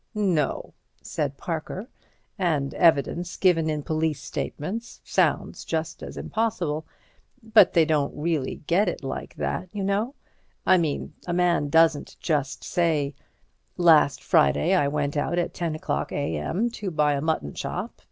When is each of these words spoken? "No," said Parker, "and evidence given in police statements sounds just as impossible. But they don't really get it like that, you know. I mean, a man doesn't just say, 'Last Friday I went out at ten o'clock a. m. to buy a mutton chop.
"No," 0.15 0.73
said 1.03 1.37
Parker, 1.37 1.87
"and 2.39 2.73
evidence 2.73 3.37
given 3.37 3.69
in 3.69 3.83
police 3.83 4.19
statements 4.19 4.99
sounds 5.03 5.63
just 5.63 6.01
as 6.01 6.17
impossible. 6.17 6.87
But 7.43 7.73
they 7.73 7.85
don't 7.85 8.17
really 8.17 8.63
get 8.65 8.89
it 8.89 9.03
like 9.03 9.35
that, 9.35 9.69
you 9.71 9.83
know. 9.83 10.15
I 10.65 10.77
mean, 10.79 11.13
a 11.27 11.33
man 11.33 11.69
doesn't 11.69 12.15
just 12.19 12.63
say, 12.63 13.13
'Last 13.77 14.23
Friday 14.23 14.73
I 14.73 14.87
went 14.87 15.15
out 15.17 15.37
at 15.37 15.53
ten 15.53 15.75
o'clock 15.75 16.11
a. 16.11 16.35
m. 16.35 16.71
to 16.71 16.89
buy 16.89 17.13
a 17.13 17.21
mutton 17.21 17.53
chop. 17.53 17.93